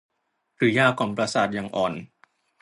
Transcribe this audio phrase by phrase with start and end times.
[0.57, 1.93] หรือยากล่อมประสาทอย่างอ่อน